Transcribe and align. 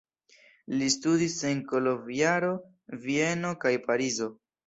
Li 0.77 0.87
studis 0.93 1.35
en 1.49 1.59
Koloĵvaro, 1.73 2.49
Vieno 3.05 3.53
kaj 3.67 3.77
Parizo. 3.87 4.31